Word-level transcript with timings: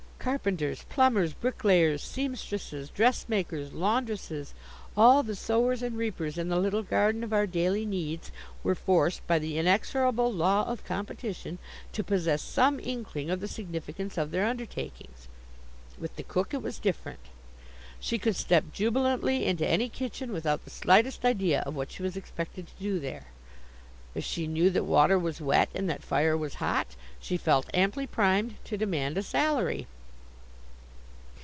Carpenters, 0.23 0.83
plumbers, 0.87 1.33
bricklayers, 1.33 2.03
seamstresses, 2.03 2.91
dressmakers, 2.91 3.73
laundresses 3.73 4.53
all 4.95 5.23
the 5.23 5.33
sowers 5.35 5.81
and 5.81 5.97
reapers 5.97 6.37
in 6.37 6.47
the 6.47 6.59
little 6.59 6.83
garden 6.83 7.23
of 7.23 7.33
our 7.33 7.47
daily 7.47 7.87
needs, 7.87 8.31
were 8.61 8.75
forced 8.75 9.25
by 9.25 9.39
the 9.39 9.57
inexorable 9.57 10.31
law 10.31 10.63
of 10.65 10.85
competition 10.85 11.57
to 11.93 12.03
possess 12.03 12.43
some 12.43 12.79
inkling 12.81 13.31
of 13.31 13.39
the 13.39 13.47
significance 13.47 14.15
of 14.15 14.29
their 14.29 14.45
undertakings. 14.45 15.27
With 15.97 16.15
the 16.17 16.21
cook 16.21 16.53
it 16.53 16.61
was 16.61 16.77
different. 16.77 17.19
She 17.99 18.19
could 18.19 18.35
step 18.35 18.65
jubilantly 18.71 19.45
into 19.47 19.67
any 19.67 19.89
kitchen 19.89 20.31
without 20.31 20.65
the 20.65 20.69
slightest 20.69 21.25
idea 21.25 21.61
of 21.61 21.73
what 21.73 21.89
she 21.91 22.03
was 22.03 22.15
expected 22.15 22.67
to 22.67 22.73
do 22.79 22.99
there. 22.99 23.25
If 24.13 24.23
she 24.23 24.45
knew 24.45 24.69
that 24.69 24.83
water 24.83 25.17
was 25.17 25.41
wet 25.41 25.69
and 25.73 25.89
that 25.89 26.03
fire 26.03 26.37
was 26.37 26.53
hot, 26.61 26.89
she 27.19 27.37
felt 27.37 27.71
amply 27.73 28.05
primed 28.05 28.63
to 28.65 28.77
demand 28.77 29.17
a 29.17 29.23
salary. 29.23 29.87